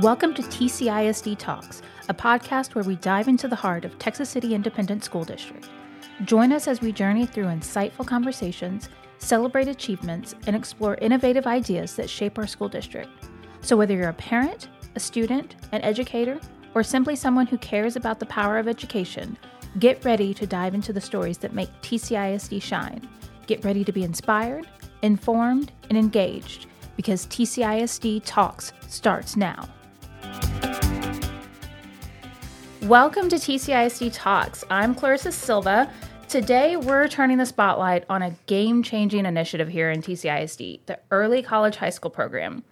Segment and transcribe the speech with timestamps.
[0.00, 4.54] Welcome to TCISD Talks, a podcast where we dive into the heart of Texas City
[4.54, 5.68] Independent School District.
[6.24, 8.88] Join us as we journey through insightful conversations,
[9.18, 13.10] celebrate achievements, and explore innovative ideas that shape our school district.
[13.60, 16.40] So, whether you're a parent, a student, an educator,
[16.74, 19.36] or simply someone who cares about the power of education,
[19.78, 23.08] get ready to dive into the stories that make TCISD shine.
[23.48, 24.68] Get ready to be inspired,
[25.00, 26.66] informed, and engaged
[26.96, 29.66] because TCISD Talks starts now.
[32.82, 34.64] Welcome to TCISD Talks.
[34.68, 35.90] I'm Clarissa Silva.
[36.28, 41.40] Today, we're turning the spotlight on a game changing initiative here in TCISD, the Early
[41.40, 42.64] College High School Program.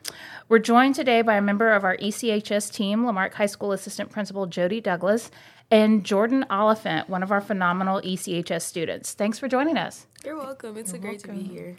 [0.51, 4.11] We're joined today by a member of our ECHS team, La Marque High School Assistant
[4.11, 5.31] Principal Jodi Douglas,
[5.71, 9.13] and Jordyn Oliphant, one of our phenomenal ECHS students.
[9.15, 10.07] Thanks for joining us.
[10.25, 10.77] You're welcome.
[10.77, 11.45] It's You're great welcome.
[11.45, 11.77] to be here.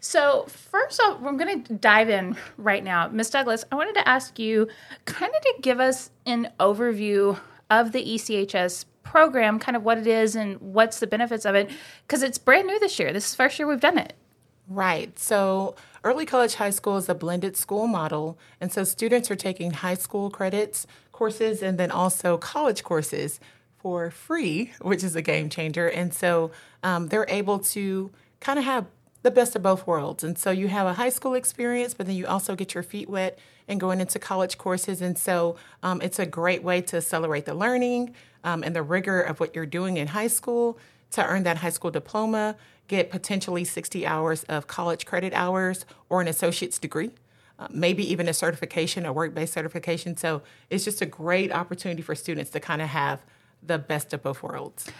[0.00, 3.08] So, first off, we're going to dive in right now.
[3.08, 4.68] Miss Douglas, I wanted to ask you
[5.04, 7.38] kind of to give us an overview
[7.70, 11.70] of the ECHS program, kind of what it is and what's the benefits of it,
[12.06, 13.12] because it's brand new this year.
[13.12, 14.14] This is the first year we've done it.
[14.68, 15.18] Right.
[15.18, 18.38] So, early college high school is a blended school model.
[18.60, 23.40] And so, students are taking high school credits, courses, and then also college courses
[23.78, 25.88] for free, which is a game changer.
[25.88, 26.50] And so,
[26.82, 28.86] um, they're able to kind of have
[29.22, 30.22] the best of both worlds.
[30.22, 33.08] And so, you have a high school experience, but then you also get your feet
[33.08, 35.00] wet and going into college courses.
[35.00, 39.20] And so um, it's a great way to accelerate the learning um, and the rigor
[39.20, 40.78] of what you're doing in high school
[41.12, 42.56] to earn that high school diploma,
[42.88, 47.10] get potentially 60 hours of college credit hours or an associate's degree.
[47.56, 50.16] Uh, maybe even a certification, a work based certification.
[50.16, 53.20] So it's just a great opportunity for students to kind of have
[53.62, 54.90] the best of both worlds.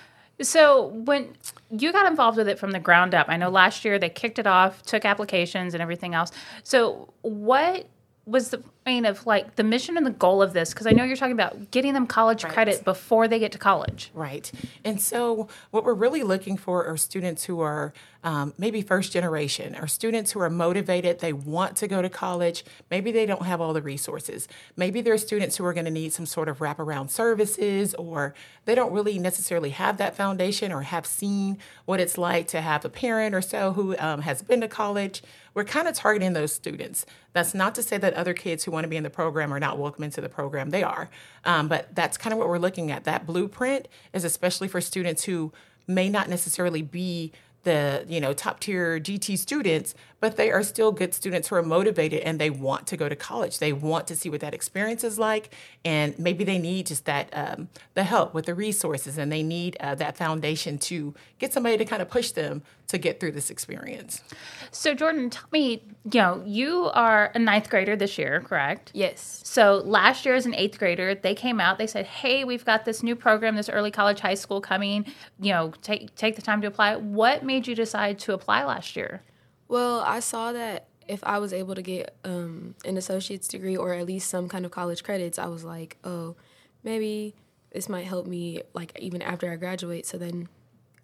[0.41, 1.36] So when
[1.70, 4.38] you got involved with it from the ground up, I know last year they kicked
[4.38, 6.30] it off, took applications and everything else.
[6.62, 7.88] So what
[8.27, 10.72] was the point of like the mission and the goal of this?
[10.72, 12.52] Because I know you're talking about getting them college right.
[12.52, 14.11] credit before they get to college.
[14.14, 14.51] Right.
[14.85, 17.92] And so, what we're really looking for are students who are
[18.24, 22.64] um, maybe first generation, or students who are motivated, they want to go to college.
[22.90, 24.48] Maybe they don't have all the resources.
[24.77, 28.34] Maybe there are students who are going to need some sort of wraparound services, or
[28.64, 32.86] they don't really necessarily have that foundation or have seen what it's like to have
[32.86, 35.23] a parent or so who um, has been to college
[35.54, 37.06] we're kind of targeting those students.
[37.32, 39.60] That's not to say that other kids who want to be in the program are
[39.60, 40.70] not welcome into the program.
[40.70, 41.08] They are.
[41.44, 43.04] Um, but that's kind of what we're looking at.
[43.04, 45.52] That blueprint is especially for students who
[45.86, 47.32] may not necessarily be
[47.64, 49.94] the you know top tier GT students,
[50.24, 53.14] but they are still good students who are motivated and they want to go to
[53.14, 53.58] college.
[53.58, 55.52] They want to see what that experience is like,
[55.85, 59.77] and maybe they need just that um, the help with the resources, and they need
[59.80, 63.51] uh, that foundation to get somebody to kind of push them to get through this
[63.51, 64.23] experience.
[64.70, 68.92] So, Jordyn, tell me, you know, you are a ninth grader this year, correct?
[68.95, 69.42] Yes.
[69.45, 72.86] So, last year as an eighth grader, they came out, they said, hey, we've got
[72.86, 75.05] this new program, this early college high school coming,
[75.39, 76.96] you know, take, take the time to apply.
[76.96, 79.20] What made you decide to apply last year?
[79.69, 83.95] Well, I saw that if I was able to get um, an associate's degree or
[83.95, 86.36] at least some kind of college credits, I was like, oh,
[86.83, 87.35] maybe
[87.73, 90.07] this might help me, like, even after I graduate.
[90.07, 90.48] So then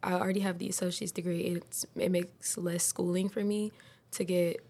[0.02, 1.40] I already have the associate's degree.
[1.40, 3.72] It's it makes less schooling for me
[4.12, 4.64] to get.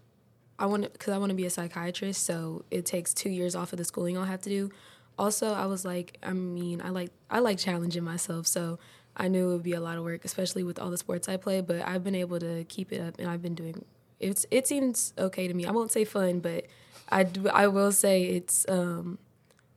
[0.59, 3.73] I want because I want to be a psychiatrist, so it takes two years off
[3.73, 4.69] of the schooling I'll have to do.
[5.17, 8.77] Also, I was like, I mean, I like I like challenging myself, so
[9.15, 11.37] I knew it would be a lot of work, especially with all the sports I
[11.37, 11.61] play.
[11.61, 13.85] But I've been able to keep it up, and I've been doing.
[14.19, 15.65] It's it seems okay to me.
[15.65, 16.65] I won't say fun, but
[17.09, 19.17] I do, I will say it's um,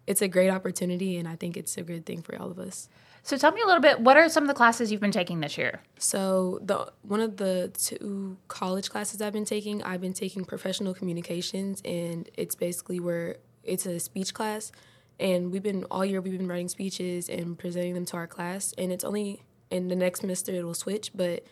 [0.06, 2.88] it's a great opportunity, and I think it's a good thing for all of us.
[3.22, 4.00] So tell me a little bit.
[4.00, 5.80] What are some of the classes you've been taking this year?
[5.98, 10.92] So the one of the two college classes I've been taking, I've been taking professional
[10.92, 14.72] communications, and it's basically where it's a speech class,
[15.18, 18.74] and we've been all year we've been writing speeches and presenting them to our class,
[18.78, 21.44] and it's only in the next semester it will switch, but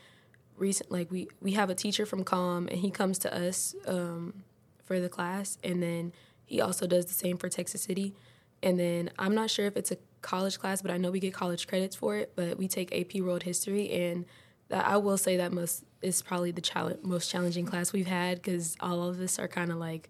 [0.56, 4.44] recent like we we have a teacher from COM, and he comes to us um,
[4.84, 6.12] for the class, and then
[6.44, 8.14] he also does the same for Texas City.
[8.62, 11.34] And then I'm not sure if it's a college class, but I know we get
[11.34, 12.32] college credits for it.
[12.36, 14.24] But we take AP World History, and
[14.68, 18.42] that I will say that most is probably the challenge, most challenging class we've had
[18.42, 20.08] because all of us are kind of like,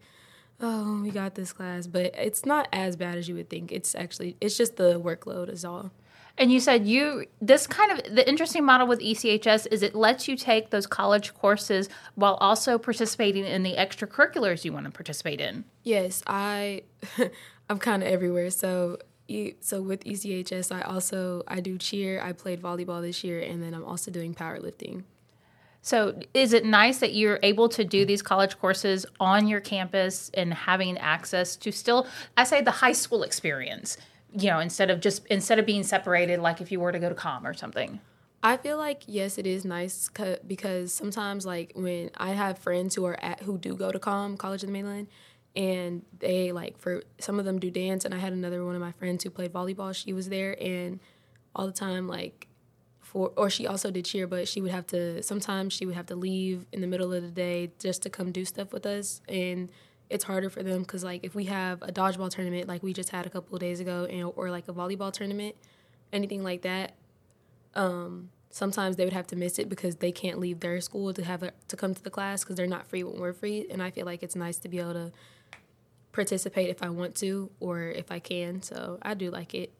[0.62, 3.72] oh, we got this class, but it's not as bad as you would think.
[3.72, 5.92] It's actually it's just the workload is all.
[6.38, 10.28] And you said you this kind of the interesting model with ECHS is it lets
[10.28, 15.40] you take those college courses while also participating in the extracurriculars you want to participate
[15.40, 15.64] in.
[15.82, 16.84] Yes, I
[17.68, 18.50] I'm kind of everywhere.
[18.50, 18.98] So
[19.60, 22.22] so with ECHS, I also I do cheer.
[22.22, 25.04] I played volleyball this year, and then I'm also doing powerlifting.
[25.84, 30.30] So, is it nice that you're able to do these college courses on your campus
[30.32, 32.06] and having access to still,
[32.36, 33.96] I say, the high school experience?
[34.32, 37.08] You know, instead of just instead of being separated, like if you were to go
[37.08, 38.00] to COM or something.
[38.44, 40.08] I feel like yes, it is nice
[40.46, 44.36] because sometimes like when I have friends who are at who do go to COM
[44.36, 45.08] College of the Mainland,
[45.56, 48.80] and they like for some of them do dance, and I had another one of
[48.80, 49.94] my friends who played volleyball.
[49.94, 51.00] She was there, and
[51.54, 52.46] all the time like
[53.12, 56.06] for or she also did cheer, but she would have to sometimes she would have
[56.06, 59.20] to leave in the middle of the day just to come do stuff with us.
[59.28, 59.70] And
[60.08, 63.10] it's harder for them because like if we have a dodgeball tournament like we just
[63.10, 65.54] had a couple of days ago and, or like a volleyball tournament
[66.12, 66.92] anything like that
[67.74, 71.24] um, sometimes they would have to miss it because they can't leave their school to
[71.24, 73.66] have a, to come to the class because they're not free when we're free.
[73.70, 75.12] And i feel like it's nice to be able to
[76.12, 78.62] participate if i want to or if i can.
[78.62, 79.72] So i do like it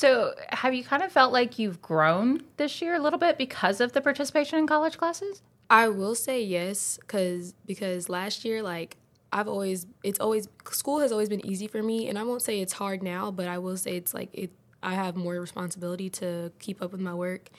[0.00, 3.82] so, have you kind of felt like you've grown this year a little bit because
[3.82, 5.42] of the participation in college classes?
[5.68, 8.96] I will say yes, because because last year, like
[9.30, 12.62] I've always, it's always school has always been easy for me, and I won't say
[12.62, 14.50] it's hard now, but I will say it's like it.
[14.82, 17.50] I have more responsibility to keep up with my work,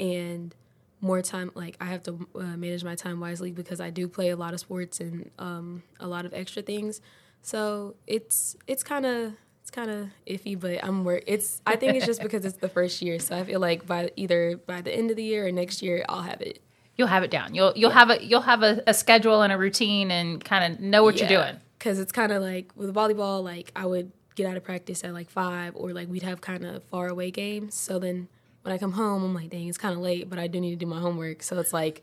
[0.00, 0.54] and
[1.02, 1.50] more time.
[1.54, 4.54] Like I have to uh, manage my time wisely because I do play a lot
[4.54, 7.02] of sports and um, a lot of extra things.
[7.42, 11.22] So it's it's kind of it's kind of iffy, but I'm work.
[11.26, 14.10] It's I think it's just because it's the first year, so I feel like by
[14.16, 16.60] either by the end of the year or next year, I'll have it.
[16.96, 17.54] You'll have it down.
[17.54, 17.98] You'll you'll yeah.
[17.98, 21.16] have a you'll have a, a, schedule and a routine and kind of know what
[21.16, 21.30] yeah.
[21.30, 21.60] you're doing.
[21.78, 25.12] Because it's kind of like with volleyball, like I would get out of practice at
[25.12, 27.76] like five, or like we'd have kind of far away games.
[27.76, 28.26] So then
[28.62, 30.70] when I come home, I'm like, dang, it's kind of late, but I do need
[30.70, 31.44] to do my homework.
[31.44, 32.02] So it's like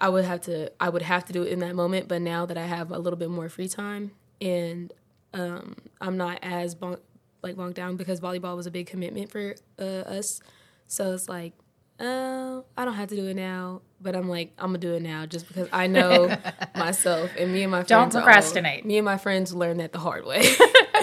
[0.00, 2.06] I would have to I would have to do it in that moment.
[2.06, 4.92] But now that I have a little bit more free time and
[5.34, 7.00] um, I'm not as bonk,
[7.42, 10.40] like bonked down because volleyball was a big commitment for uh, us.
[10.86, 11.52] So it's like,
[12.00, 15.02] uh, I don't have to do it now, but I'm like, I'm gonna do it
[15.02, 16.34] now just because I know
[16.76, 17.88] myself and me and my friends.
[17.88, 18.84] Don't procrastinate.
[18.84, 20.44] me and my friends learned that the hard way.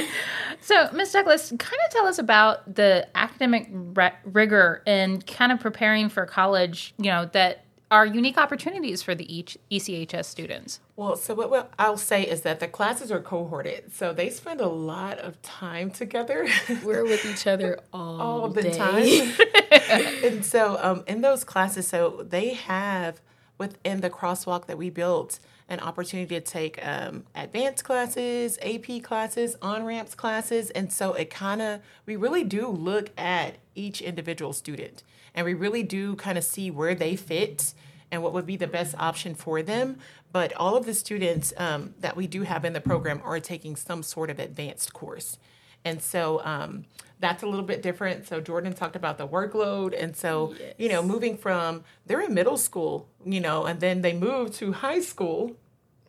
[0.62, 1.12] so, Ms.
[1.12, 3.70] Douglas, kind of tell us about the academic
[4.26, 6.94] rigor and kind of preparing for college.
[6.98, 10.80] You know that are unique opportunities for the ECHS students?
[10.96, 14.68] Well, so what I'll say is that the classes are cohorted, so they spend a
[14.68, 16.48] lot of time together.
[16.84, 18.78] We're with each other all, all the day.
[18.78, 19.34] time.
[20.24, 23.20] and so um, in those classes, so they have
[23.58, 29.56] within the crosswalk that we built an opportunity to take um, advanced classes, AP classes,
[29.62, 30.70] OnRamps classes.
[30.72, 35.04] And so it kind of, we really do look at each individual student
[35.36, 37.74] and we really do kind of see where they fit
[38.12, 39.98] and what would be the best option for them.
[40.32, 43.76] But all of the students um, that we do have in the program are taking
[43.76, 45.38] some sort of advanced course.
[45.84, 46.86] And so um,
[47.20, 48.28] that's a little bit different.
[48.28, 50.00] So Jordyn talked about the workload.
[50.00, 50.74] And so, yes.
[50.78, 54.74] you know, moving from they're in middle school, you know, and then they move to
[54.74, 55.56] high school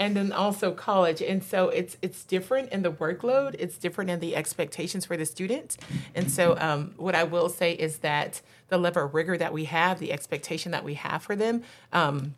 [0.03, 4.19] and then also college and so it's it's different in the workload it's different in
[4.19, 5.79] the expectations for the students
[6.17, 9.65] and so um, what i will say is that the level of rigor that we
[9.65, 11.63] have the expectation that we have for them
[11.93, 12.35] um,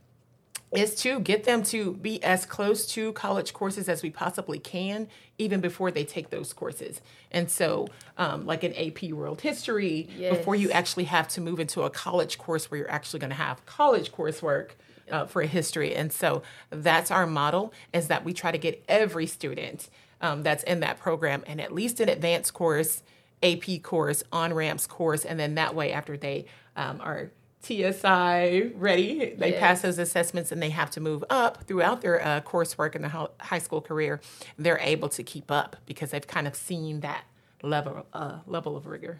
[0.72, 5.06] is to get them to be as close to college courses as we possibly can,
[5.38, 7.00] even before they take those courses.
[7.31, 7.87] And so,
[8.19, 10.37] um, like an AP World History, yes.
[10.37, 13.37] before you actually have to move into a college course where you're actually going to
[13.37, 14.70] have college coursework,
[15.11, 15.95] uh, for history.
[15.95, 19.88] And so that's our model is that we try to get every student
[20.21, 23.02] um, that's in that program and at least an advanced course,
[23.43, 27.31] AP course, OnRamps course, and then that way after they um, are
[27.64, 29.61] TSI ready, they yes.
[29.61, 33.28] pass those assessments and they have to move up throughout their uh, coursework in the
[33.40, 34.21] high school career.
[34.59, 37.25] They're able to keep up because they've kind of seen that
[37.62, 39.19] level uh, level of rigor.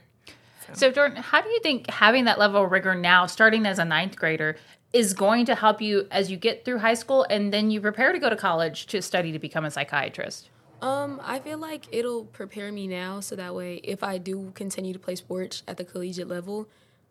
[0.67, 0.75] So.
[0.75, 3.85] so, Jordyn, how do you think having that level of rigor now, starting as a
[3.85, 4.57] ninth grader,
[4.95, 8.13] is going to help you as you get through high school and then you prepare
[8.13, 10.49] to go to college to study to become a psychiatrist?
[10.81, 14.93] Um, I feel like it'll prepare me now so that way if I do continue
[14.93, 16.69] to play sports at the collegiate level,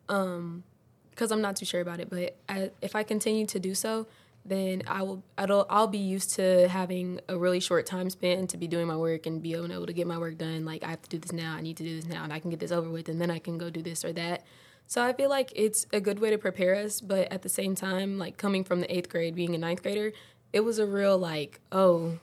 [0.08, 0.64] um,
[1.10, 4.06] because I'm not too sure about it, but I, if I continue to do so,
[4.46, 8.56] then I will I'll, I'll be used to having a really short time span to
[8.56, 10.64] be doing my work and be able to get my work done.
[10.64, 12.38] Like I have to do this now, I need to do this now, and I
[12.38, 14.42] can get this over with, and then I can go do this or that.
[14.86, 17.74] So I feel like it's a good way to prepare us, but at the same
[17.74, 20.12] time, like coming from the eighth grade, being a ninth grader,
[20.52, 22.18] it was a real like, oh,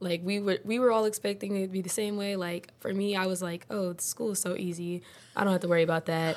[0.00, 2.36] like we were we were all expecting it to be the same way.
[2.36, 5.02] Like for me, I was like, oh, school is so easy.
[5.34, 6.36] I don't have to worry about that.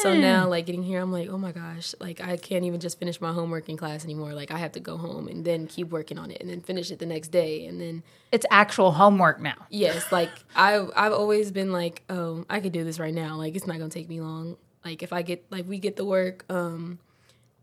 [0.00, 0.20] So hmm.
[0.20, 3.20] now, like getting here, I'm like, oh my gosh, like I can't even just finish
[3.20, 4.32] my homework in class anymore.
[4.32, 6.90] Like I have to go home and then keep working on it, and then finish
[6.90, 9.66] it the next day, and then it's actual homework now.
[9.68, 13.36] Yes, like I I've always been like, oh, I could do this right now.
[13.36, 14.56] Like it's not gonna take me long.
[14.84, 16.98] Like if I get like we get the work, um,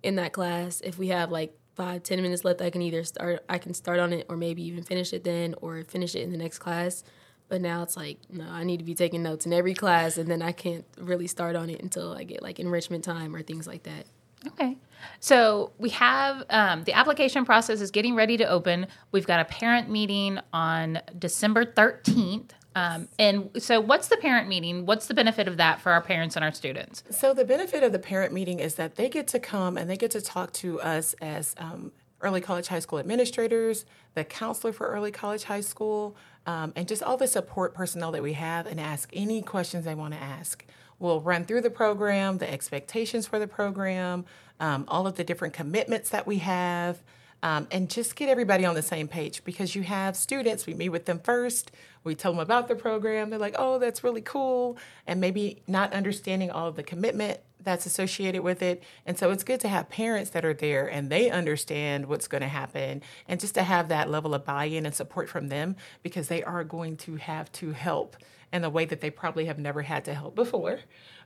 [0.03, 0.81] in that class.
[0.81, 3.99] If we have like five, ten minutes left, I can either start, I can start
[3.99, 7.03] on it, or maybe even finish it then, or finish it in the next class.
[7.47, 10.29] But now it's like, no, I need to be taking notes in every class, and
[10.29, 13.65] then I can't really start on it until I get like enrichment time or things
[13.67, 14.05] like that.
[14.47, 14.77] Okay.
[15.19, 18.87] So we have um, the application process is getting ready to open.
[19.11, 22.51] We've got a parent meeting on December 13th.
[22.75, 24.85] Um, and so, what's the parent meeting?
[24.85, 27.03] What's the benefit of that for our parents and our students?
[27.09, 29.97] So, the benefit of the parent meeting is that they get to come and they
[29.97, 34.87] get to talk to us as um, early college high school administrators, the counselor for
[34.87, 38.79] early college high school, um, and just all the support personnel that we have and
[38.79, 40.65] ask any questions they want to ask.
[40.99, 44.25] We'll run through the program, the expectations for the program,
[44.59, 47.01] um, all of the different commitments that we have,
[47.43, 50.89] um, and just get everybody on the same page because you have students, we meet
[50.89, 51.71] with them first,
[52.03, 54.77] we tell them about the program, they're like, oh, that's really cool,
[55.07, 58.83] and maybe not understanding all of the commitment that's associated with it.
[59.05, 62.41] And so it's good to have parents that are there and they understand what's going
[62.41, 65.75] to happen and just to have that level of buy in and support from them
[66.01, 68.15] because they are going to have to help
[68.51, 70.79] in a way that they probably have never had to help before.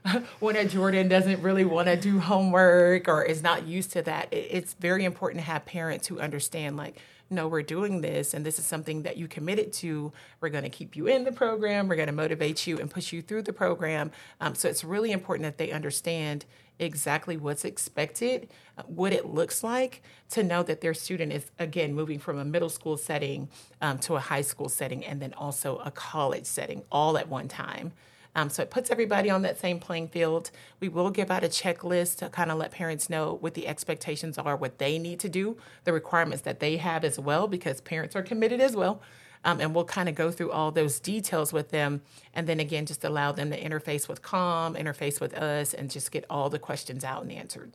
[0.40, 4.28] when a Jordyn doesn't really want to do homework or is not used to that,
[4.32, 6.98] it's very important to have parents who understand, like,
[7.30, 10.12] no, we're doing this, and this is something that you committed to.
[10.40, 11.88] We're going to keep you in the program.
[11.88, 14.10] We're going to motivate you and push you through the program.
[14.42, 16.44] Um, so it's really important that they understand
[16.78, 18.50] exactly what's expected,
[18.86, 22.68] what it looks like, to know that their student is, again, moving from a middle
[22.68, 23.48] school setting
[23.80, 27.48] um, to a high school setting and then also a college setting all at one
[27.48, 27.92] time.
[28.34, 30.50] Um, so it puts everybody on that same playing field.
[30.80, 34.38] We will give out a checklist to kind of let parents know what the expectations
[34.38, 38.16] are, what they need to do, the requirements that they have as well, because parents
[38.16, 39.00] are committed as well.
[39.46, 42.00] Um, and we'll kind of go through all those details with them.
[42.32, 46.10] And then again, just allow them to interface with COM, interface with us, and just
[46.10, 47.72] get all the questions out and answered.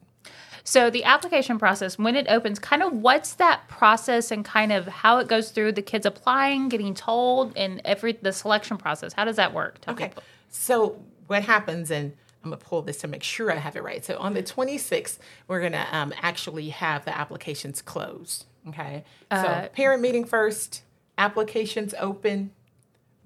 [0.64, 4.88] So the application process, when it opens, kind of what's that process and kind of
[4.88, 9.14] how it goes through the kids applying, getting told, and every the selection process.
[9.14, 9.80] How does that work?
[9.82, 10.10] Tell okay.
[10.10, 10.24] People.
[10.50, 12.14] So what happens, and
[12.44, 14.04] I'm gonna pull this to make sure I have it right.
[14.04, 18.46] So on the 26th, we're gonna um, actually have the applications closed.
[18.68, 19.04] Okay.
[19.32, 20.84] Uh, so parent meeting first,
[21.18, 22.52] applications open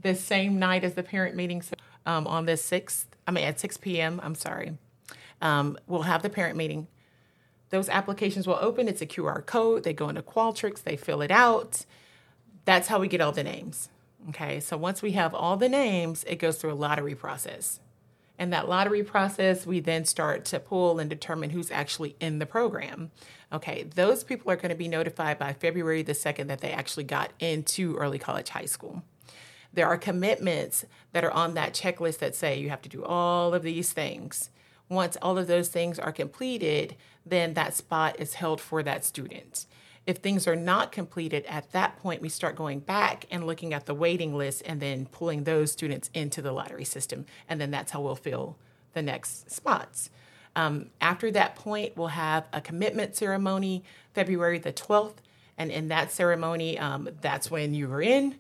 [0.01, 1.75] the same night as the parent meeting so,
[2.05, 3.05] um, on the 6th.
[3.25, 4.19] I mean at 6 p.m.
[4.23, 4.77] I'm sorry.
[5.41, 6.87] Um, we'll have the parent meeting.
[7.69, 8.87] Those applications will open.
[8.87, 9.83] It's a QR code.
[9.83, 10.83] They go into Qualtrics.
[10.83, 11.85] They fill it out.
[12.65, 13.89] That's how we get all the names.
[14.29, 17.79] Okay, so once we have all the names, it goes through a lottery process.
[18.39, 22.45] And that lottery process, we then start to pull and determine who's actually in the
[22.45, 23.11] program.
[23.51, 27.03] Okay, those people are going to be notified by February the 2nd that they actually
[27.03, 29.03] got into early college high school.
[29.71, 33.53] There are commitments that are on that checklist that say you have to do all
[33.53, 34.49] of these things.
[34.89, 39.65] Once all of those things are completed, then that spot is held for that student.
[40.05, 43.85] If things are not completed, at that point, we start going back and looking at
[43.85, 47.25] the waiting list and then pulling those students into the lottery system.
[47.47, 48.57] And then that's how we'll fill
[48.93, 50.09] the next spots.
[50.55, 53.83] Um, after that point, we'll have a commitment ceremony
[54.13, 55.15] February the 12th.
[55.57, 58.35] And in that ceremony, um, that's when you are in.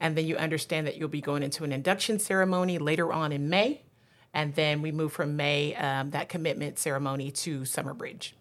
[0.00, 3.48] And then you understand that you'll be going into an induction ceremony later on in
[3.48, 3.82] May.
[4.34, 8.34] And then we move from May, um, that commitment ceremony, to Summer Bridge.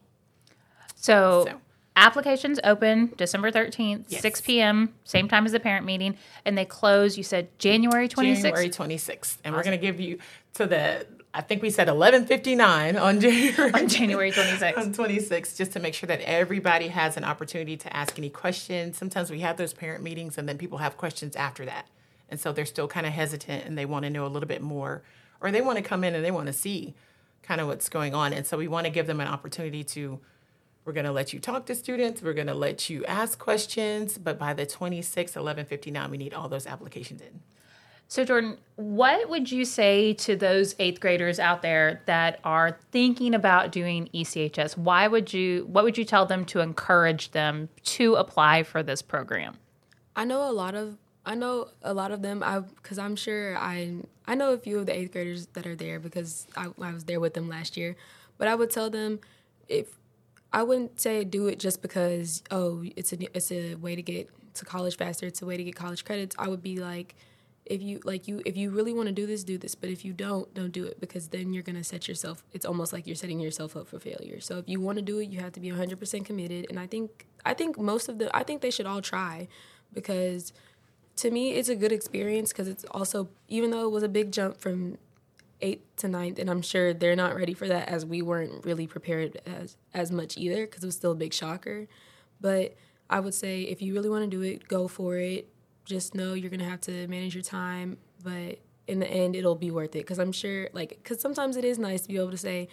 [0.96, 1.62] So, so
[1.96, 4.22] applications open December 13th, yes.
[4.22, 8.42] 6 p.m., same time as the parent meeting, and they close, you said January 26th?
[8.42, 9.38] January 26th.
[9.44, 9.54] And awesome.
[9.54, 10.20] we're going to give you
[10.56, 14.78] to the, I think we said 1159 on January, on January 26th.
[14.78, 18.98] on 26th, just to make sure that everybody has an opportunity to ask any questions.
[18.98, 21.88] Sometimes we have those parent meetings and then people have questions after that.
[22.30, 24.62] And so they're still kind of hesitant and they want to know a little bit
[24.62, 25.04] more,
[25.42, 26.96] or they want to come in and they want to see
[27.44, 28.34] kind of what's going on.
[28.34, 30.20] And so we want to give them an opportunity to
[30.86, 32.22] we're going to let you talk to students.
[32.22, 34.20] We're going to let you ask questions.
[34.20, 37.42] But by the 26th, 1159, we need all those applications in.
[38.08, 43.34] So, Jordyn, what would you say to those eighth graders out there that are thinking
[43.34, 44.77] about doing ECHS?
[44.77, 49.01] Why would you, what would you tell them to encourage them to apply for this
[49.01, 49.58] program?
[50.15, 52.44] I know a lot of, I know a lot of them.
[52.44, 53.96] I, because I'm sure I,
[54.27, 57.06] I know a few of the eighth graders that are there because I, I was
[57.06, 57.96] there with them last year.
[58.38, 59.20] But I would tell them
[59.68, 59.98] if
[60.56, 64.30] I wouldn't say do it just because oh it's a it's a way to get
[64.54, 65.26] to college faster.
[65.26, 66.34] It's a way to get college credits.
[66.40, 67.14] I would be like,
[67.66, 69.76] if you like you if you really want to do this, do this.
[69.76, 72.42] But if you don't, don't do it because then you're gonna set yourself.
[72.54, 74.40] It's almost like you're setting yourself up for failure.
[74.40, 76.68] So if you want to do it, you have to be 100 percent committed.
[76.70, 79.50] And I think I think most of the I think they should all try
[79.92, 80.54] because
[81.18, 84.32] to me it's a good experience because it's also even though it was a big
[84.32, 84.98] jump from
[85.66, 88.88] eighth to ninth, and I'm sure they're not ready for that as we weren't really
[88.88, 91.88] prepared as as much either because it was still a big shocker.
[92.40, 92.76] But
[93.10, 95.50] I would say if you really want to do it, go for it.
[95.86, 99.72] Just know you're gonna have to manage your time, but in the end, it'll be
[99.72, 102.38] worth it because I'm sure, like, because sometimes it is nice to be able to
[102.38, 102.68] say,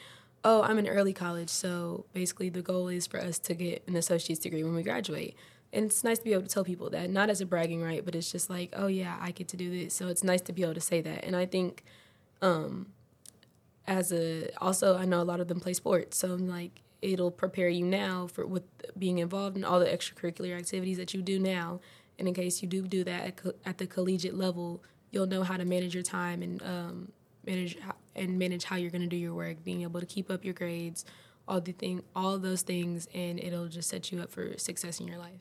[0.45, 3.97] "Oh, I'm in early college, so basically the goal is for us to get an
[3.97, 5.35] associate's degree when we graduate."
[5.75, 8.05] And it's nice to be able to tell people that, not as a bragging right,
[8.05, 10.53] but it's just like, "Oh yeah, I get to do this." So it's nice to
[10.53, 11.83] be able to say that, and I think,
[12.43, 12.89] um,
[13.87, 17.31] as a also I know a lot of them play sports, so I'm like it'll
[17.33, 18.63] prepare you now for with
[18.97, 21.81] being involved in all the extracurricular activities that you do now.
[22.19, 25.43] And in case you do do that at, co- at the collegiate level, you'll know
[25.43, 27.13] how to manage your time and um,
[27.45, 27.77] manage
[28.15, 29.65] and manage how you're going to do your work.
[29.65, 31.05] Being able to keep up your grades,
[31.49, 35.09] all the thing, all those things, and it'll just set you up for success in
[35.09, 35.41] your life.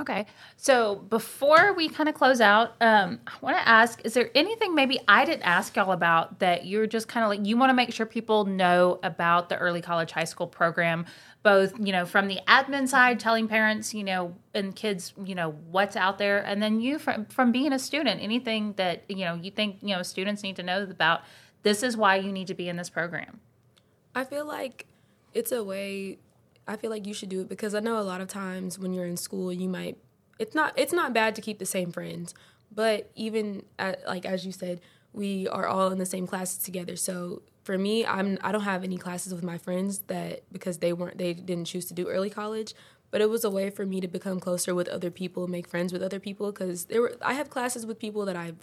[0.00, 0.26] Okay.
[0.56, 4.74] So before we kind of close out, um, I want to ask is there anything
[4.74, 7.74] maybe I didn't ask y'all about that you're just kind of like, you want to
[7.74, 11.06] make sure people know about the early college high school program,
[11.42, 15.50] both, you know, from the admin side, telling parents, you know, and kids, you know,
[15.70, 16.38] what's out there.
[16.38, 19.94] And then you from, from being a student, anything that, you know, you think, you
[19.94, 21.20] know, students need to know about
[21.62, 23.40] this is why you need to be in this program.
[24.14, 24.86] I feel like
[25.34, 26.18] it's a way
[26.66, 28.92] I feel like you should do it because I know a lot of times when
[28.92, 29.98] you're in school, you might
[30.38, 32.34] it's not it's not bad to keep the same friends,
[32.74, 34.80] but even at, like as you said,
[35.12, 36.96] we are all in the same classes together.
[36.96, 40.92] So for me, I'm I don't have any classes with my friends that because they
[40.92, 42.74] weren't they didn't choose to do early college,
[43.10, 45.92] but it was a way for me to become closer with other people, make friends
[45.92, 48.56] with other people because there were I have classes with people that I've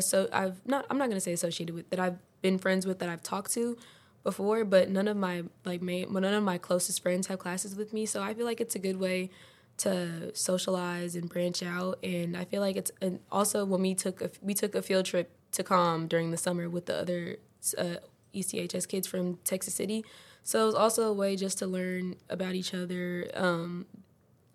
[0.00, 3.08] so I've not I'm not to say associated with that I've been friends with that
[3.08, 3.76] I've talked to
[4.24, 7.92] before, but none of my like main, none of my closest friends have classes with
[7.92, 8.06] me.
[8.06, 9.30] So I feel like it's a good way
[9.76, 11.98] to socialize and branch out.
[12.02, 12.90] And I feel like it's
[13.30, 16.68] also when we took a, we took a field trip to COM during the summer
[16.68, 17.36] with the other
[17.78, 17.96] uh,
[18.34, 20.04] ECHS kids from Texas City.
[20.42, 23.30] So it was also a way just to learn about each other.
[23.34, 23.86] Um,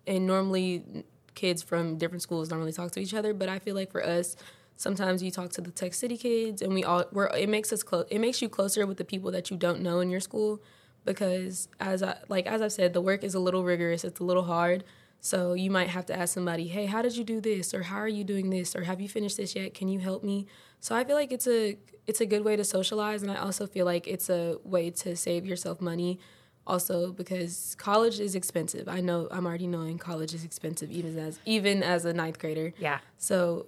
[0.06, 3.74] and normally, kids from different schools don't really talk to each other, but I feel
[3.74, 4.36] like for us,
[4.80, 7.82] sometimes you talk to the Tech City kids, and we all we're it makes us
[7.82, 8.06] close.
[8.10, 10.62] It makes you closer with the people that you don't know in your school,
[11.04, 14.04] because as I like as I've said, the work is a little rigorous.
[14.04, 14.84] It's a little hard.
[15.22, 17.98] So you might have to ask somebody, "Hey, how did you do this?" or "How
[17.98, 19.74] are you doing this?" or "Have you finished this yet?
[19.74, 20.46] Can you help me?"
[20.80, 23.66] So I feel like it's a it's a good way to socialize, and I also
[23.66, 26.18] feel like it's a way to save yourself money.
[26.66, 28.88] Also, because college is expensive.
[28.88, 32.72] I know I'm already knowing college is expensive, even as even as a ninth grader.
[32.78, 33.00] Yeah.
[33.18, 33.66] So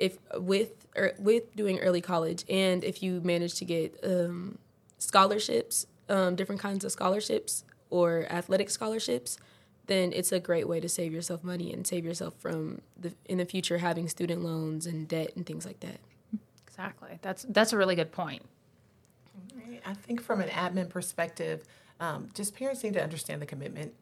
[0.00, 4.58] if with or with doing early college and if you manage to get um,
[4.98, 9.38] scholarships um, different kinds of scholarships or athletic scholarships
[9.90, 13.38] then it's a great way to save yourself money and save yourself from the in
[13.38, 15.98] the future having student loans and debt and things like that.
[16.64, 17.18] Exactly.
[17.22, 18.42] That's that's a really good point.
[19.84, 21.64] I think from an admin perspective
[21.98, 23.92] um, just parents need to understand the commitment.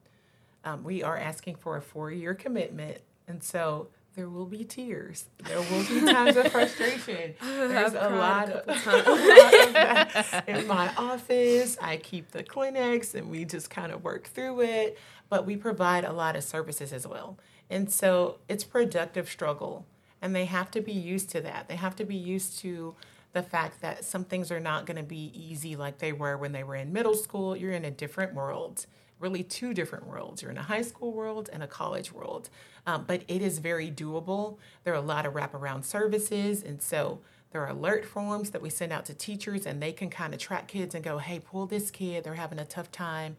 [0.63, 2.99] Um, we are asking for a four-year commitment.
[3.27, 5.27] And so there will be tears.
[5.45, 7.37] There will be times of frustration.
[7.41, 11.79] There's a lot of, a lot of that in my office.
[11.81, 16.05] I keep the clinics and we just kind of work through it, but we provide
[16.05, 17.39] a lot of services as well.
[17.71, 19.87] And so it's productive struggle,
[20.21, 21.69] and they have to be used to that.
[21.69, 22.97] They have to be used to
[23.35, 26.51] the fact that some things are not going to be easy like they were when
[26.51, 27.57] they were in middle school.
[27.57, 28.87] You're in a different world
[29.21, 30.43] really two different worlds.
[30.43, 32.51] You're in a high school world and a college world,
[32.87, 34.59] um, but it is very doable.
[34.85, 38.71] There are a lot of wraparound services, and so there are alert forms that we
[38.71, 41.67] send out to teachers, and they can kind of track kids and go, "Hey, pull
[41.67, 42.25] this kid.
[42.25, 43.37] They're having a tough time."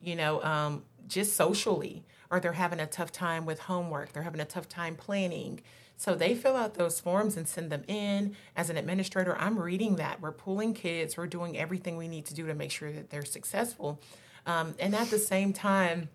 [0.00, 4.12] You know, um, just socially, or they're having a tough time with homework.
[4.12, 5.60] They're having a tough time planning.
[5.96, 8.36] So they fill out those forms and send them in.
[8.54, 10.20] As an administrator, I'm reading that.
[10.20, 11.16] We're pulling kids.
[11.16, 14.00] We're doing everything we need to do to make sure that they're successful.
[14.48, 16.08] Um, and at the same time,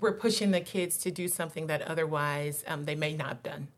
[0.00, 3.68] we're pushing the kids to do something that otherwise um, they may not have done.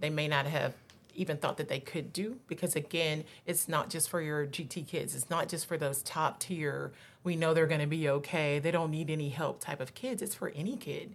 [0.00, 0.72] They may not have
[1.14, 5.14] even thought that they could do because again it's not just for your gt kids.
[5.14, 8.58] It's not just for those top tier we know they're going to be okay.
[8.58, 10.22] They don't need any help type of kids.
[10.22, 11.14] It's for any kid.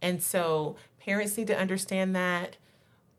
[0.00, 2.56] And so parents need to understand that.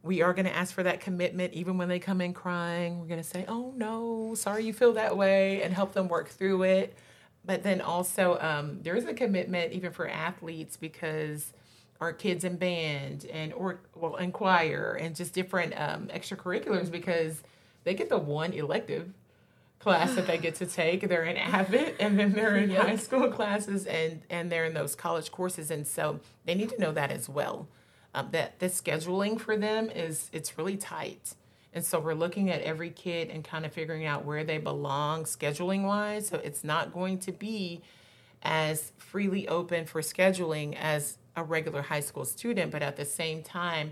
[0.02, 3.00] We are going to ask for that commitment even when they come in crying.
[3.02, 4.36] We're going to say oh no.
[4.36, 6.96] Sorry you feel that way and help them work through it
[7.46, 11.54] but then also um, there is a commitment even for athletes because
[12.02, 17.44] our kids in band and or well in choir and just different um, extracurriculars because
[17.84, 19.14] they get the one elective
[19.80, 21.08] class that they get to take.
[21.08, 22.88] They're in AVID and then they're in yep.
[22.88, 26.80] high school classes and and they're in those college courses and so they need to
[26.80, 27.68] know that as well.
[28.14, 31.36] Um, that the scheduling for them is it's really tight
[31.76, 35.26] And so we're looking at every kid and kind of figuring out where they belong
[35.26, 36.30] scheduling wise.
[36.30, 37.82] So it's not going to be
[38.42, 43.44] as freely open for scheduling as a regular high school student, but at the same
[43.44, 43.92] time,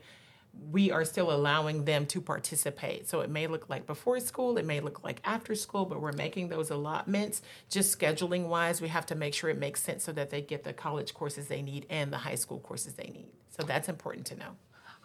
[0.72, 3.10] we are still allowing them to participate.
[3.10, 6.14] So it may look like before school, it may look like after school, but we're
[6.14, 7.42] making those allotments.
[7.70, 10.64] Just scheduling wise, we have to make sure it makes sense so that they get
[10.64, 13.32] the college courses they need and the high school courses they need.
[13.50, 14.56] So that's important to know.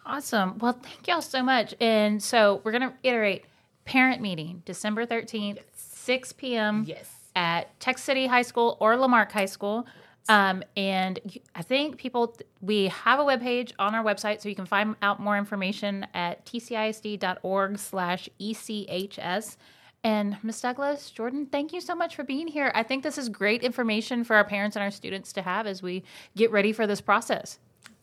[0.05, 0.57] Awesome.
[0.57, 1.75] Well, thank y'all so much.
[1.79, 3.45] And so we're going to iterate
[3.85, 5.65] parent meeting December 13th, yes.
[5.75, 6.83] 6 p.m.
[6.87, 7.11] Yes.
[7.35, 9.85] At Texas City High School or La Marque High School.
[10.27, 11.19] Um, and
[11.55, 15.19] I think people, we have a webpage on our website, so you can find out
[15.19, 19.57] more information at tcisd.org slash ECHS.
[20.03, 20.61] And Ms.
[20.61, 22.71] Douglas, Jordyn, thank you so much for being here.
[22.73, 25.81] I think this is great information for our parents and our students to have as
[25.81, 26.03] we
[26.35, 27.59] get ready for this process.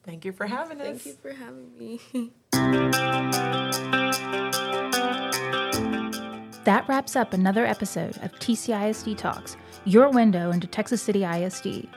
[0.07, 0.87] Thank you for having us.
[0.87, 2.01] Thank you for having me.
[6.65, 11.89] that wraps up another episode of TCISD Talks, your window into Texas City ISD.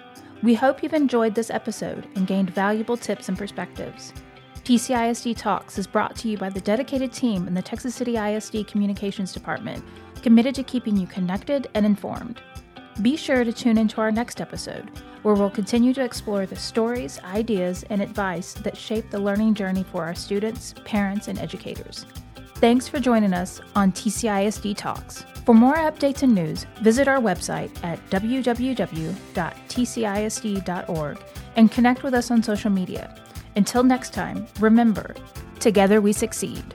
[0.41, 4.12] We hope you've enjoyed this episode and gained valuable tips and perspectives.
[4.63, 8.67] TCISD Talks is brought to you by the dedicated team in the Texas City ISD
[8.67, 9.84] Communications Department,
[10.24, 12.41] committed to keeping you connected and informed.
[13.01, 14.89] Be sure to tune into our next episode,
[15.21, 19.85] where we'll continue to explore the stories, ideas, and advice that shape the learning journey
[19.89, 22.05] for our students, parents, and educators.
[22.55, 25.23] Thanks for joining us on TCISD Talks.
[25.45, 29.23] For more updates and news, visit our website at www.tcisd.org
[31.55, 33.15] and connect with us on social media.
[33.55, 35.15] Until next time, remember,
[35.59, 36.65] together we succeed.